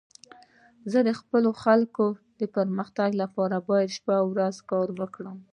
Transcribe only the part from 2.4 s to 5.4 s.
پرمختګ لپاره باید شپه او ورځ کار وکړم.